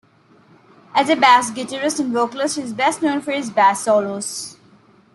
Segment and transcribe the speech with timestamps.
[0.95, 4.57] As a bass guitarist and vocalist he is best known for his bass solos.